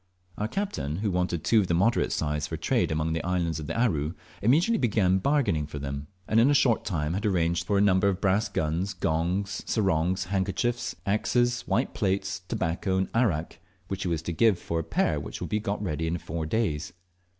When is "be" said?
15.49-15.59